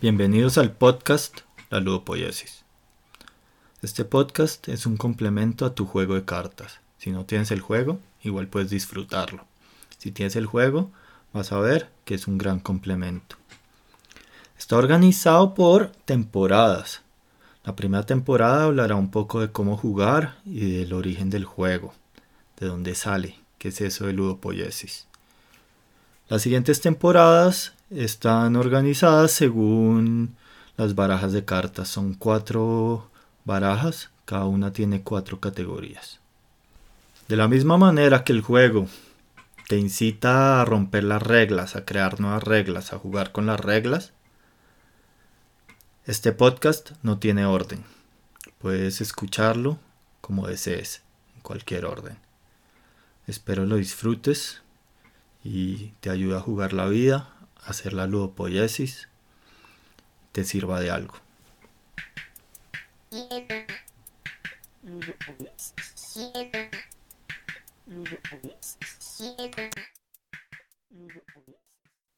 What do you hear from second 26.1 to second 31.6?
Las siguientes temporadas están organizadas según las barajas de